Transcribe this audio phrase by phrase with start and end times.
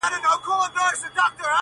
[0.05, 1.47] هره شېبه ولګېږي زر شمعي،